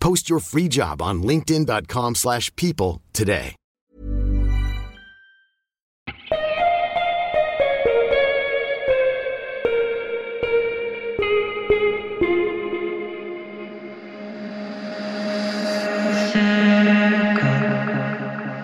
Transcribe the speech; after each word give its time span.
Post 0.00 0.28
your 0.28 0.40
free 0.40 0.68
job 0.68 1.00
on 1.00 1.22
linkedin.com/people 1.22 2.14
slash 2.14 2.50
people 2.54 3.00
today. 3.12 3.56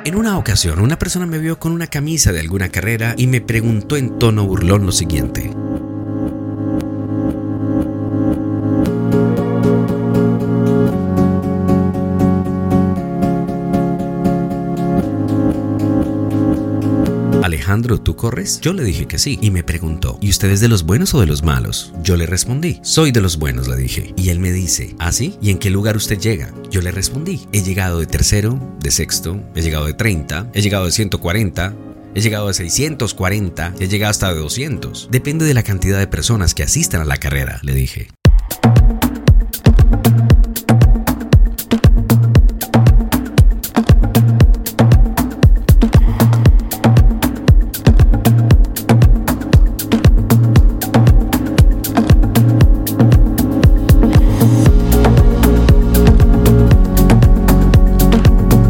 En 0.05 0.15
una 0.15 0.39
ocasión, 0.39 0.81
una 0.81 0.99
persona 0.99 1.27
me 1.27 1.39
vio 1.39 1.59
con 1.59 1.73
una 1.73 1.89
camisa 1.89 2.33
de 2.33 2.41
alguna 2.41 2.69
carrera 2.69 3.15
y 3.19 3.27
me 3.27 3.41
preguntó 3.41 3.97
en 3.97 4.19
tono 4.19 4.47
burlón 4.47 4.87
lo 4.87 4.93
siguiente. 4.93 5.51
Alejandro, 17.57 17.99
¿tú 17.99 18.17
corres? 18.17 18.61
Yo 18.61 18.75
le 18.75 18.85
dije 18.85 19.07
que 19.07 19.19
sí 19.19 19.39
y 19.41 19.51
me 19.51 19.65
preguntó, 19.65 20.19
¿y 20.21 20.29
usted 20.29 20.51
es 20.51 20.61
de 20.61 20.69
los 20.69 20.83
buenos 20.85 21.15
o 21.15 21.21
de 21.21 21.27
los 21.27 21.43
malos? 21.43 21.95
Yo 22.03 22.15
le 22.15 22.27
respondí, 22.27 22.81
soy 22.83 23.13
de 23.13 23.23
los 23.23 23.39
buenos, 23.39 23.67
le 23.67 23.77
dije. 23.77 24.13
Y 24.15 24.29
él 24.29 24.41
me 24.41 24.53
dice, 24.53 24.95
¿ah 24.99 25.11
sí? 25.11 25.39
¿Y 25.41 25.49
en 25.49 25.57
qué 25.57 25.71
lugar 25.71 25.97
usted 25.97 26.19
llega? 26.19 26.53
Yo 26.71 26.83
le 26.83 26.91
respondí, 26.91 27.47
he 27.55 27.63
llegado 27.63 27.99
de 27.99 28.05
tercero, 28.05 28.61
de 28.81 28.91
sexto, 28.91 29.43
he 29.55 29.63
llegado 29.63 29.87
de 29.87 29.95
30, 29.95 30.51
he 30.53 30.61
llegado 30.61 30.85
de 30.85 30.93
140, 30.93 31.75
He 32.15 32.21
llegado 32.21 32.49
de 32.49 32.55
640, 32.55 33.75
he 33.79 33.89
llegado 33.89 34.11
hasta 34.11 34.33
de 34.33 34.41
200. 34.41 35.09
Depende 35.11 35.45
de 35.45 35.53
la 35.53 35.63
cantidad 35.63 35.99
de 35.99 36.07
personas 36.07 36.55
que 36.55 36.63
asistan 36.63 37.03
a 37.03 37.05
la 37.05 37.19
carrera, 37.19 37.61
le 37.63 37.75
dije. 37.75 38.09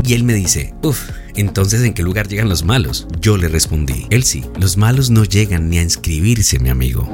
Y 0.06 0.14
él 0.14 0.22
me 0.22 0.34
dice, 0.34 0.72
uff, 0.82 1.10
entonces 1.34 1.82
¿en 1.82 1.92
qué 1.92 2.04
lugar 2.04 2.28
llegan 2.28 2.48
los 2.48 2.62
malos? 2.64 3.08
Yo 3.20 3.36
le 3.36 3.48
respondí, 3.48 4.06
él 4.10 4.22
sí, 4.22 4.44
los 4.56 4.76
malos 4.76 5.10
no 5.10 5.24
llegan 5.24 5.68
ni 5.68 5.78
a 5.78 5.82
inscribirse, 5.82 6.60
mi 6.60 6.68
amigo. 6.68 7.10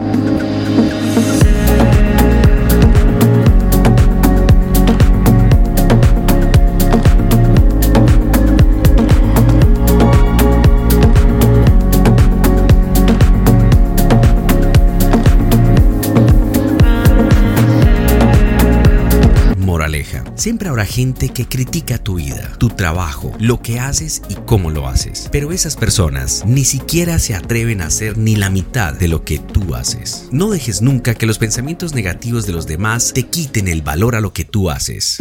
Siempre 20.42 20.68
habrá 20.68 20.84
gente 20.84 21.28
que 21.28 21.46
critica 21.46 21.98
tu 21.98 22.16
vida, 22.16 22.50
tu 22.58 22.68
trabajo, 22.68 23.32
lo 23.38 23.62
que 23.62 23.78
haces 23.78 24.22
y 24.28 24.34
cómo 24.34 24.72
lo 24.72 24.88
haces. 24.88 25.28
Pero 25.30 25.52
esas 25.52 25.76
personas 25.76 26.42
ni 26.44 26.64
siquiera 26.64 27.20
se 27.20 27.36
atreven 27.36 27.80
a 27.80 27.86
hacer 27.86 28.18
ni 28.18 28.34
la 28.34 28.50
mitad 28.50 28.92
de 28.92 29.06
lo 29.06 29.24
que 29.24 29.38
tú 29.38 29.76
haces. 29.76 30.26
No 30.32 30.50
dejes 30.50 30.82
nunca 30.82 31.14
que 31.14 31.26
los 31.26 31.38
pensamientos 31.38 31.94
negativos 31.94 32.44
de 32.44 32.54
los 32.54 32.66
demás 32.66 33.12
te 33.14 33.22
quiten 33.22 33.68
el 33.68 33.82
valor 33.82 34.16
a 34.16 34.20
lo 34.20 34.32
que 34.32 34.44
tú 34.44 34.68
haces. 34.68 35.18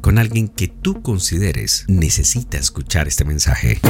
Con 0.00 0.18
alguien 0.18 0.48
que 0.48 0.68
tú 0.68 1.02
consideres 1.02 1.84
necesita 1.88 2.58
escuchar 2.58 3.06
este 3.08 3.24
mensaje. 3.24 3.80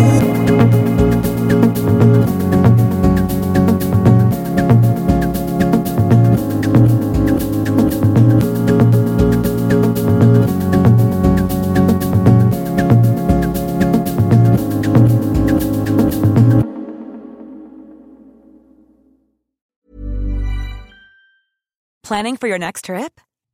Planning 22.03 22.39
for 22.39 22.49
your 22.49 22.59
next 22.59 22.87
trip? 22.87 23.21